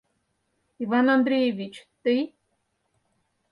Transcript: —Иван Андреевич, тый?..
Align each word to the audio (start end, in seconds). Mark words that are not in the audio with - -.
—Иван 0.83 1.07
Андреевич, 1.15 1.75
тый?.. 2.03 2.21